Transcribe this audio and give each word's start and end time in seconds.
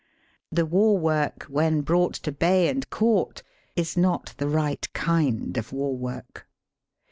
The 0.51 0.65
war 0.65 0.97
work 0.97 1.43
when 1.43 1.81
brought 1.81 2.15
to 2.25 2.31
bay 2.31 2.69
and 2.69 2.89
caught 2.89 3.43
is 3.75 3.95
not 3.95 4.33
the 4.39 4.47
right 4.47 4.91
kind 4.93 5.55
of 5.57 5.71
war 5.71 5.95
work. 5.95 6.47